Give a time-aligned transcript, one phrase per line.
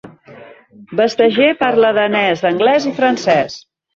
[1.01, 3.61] Vestager parla danès, anglès i francès.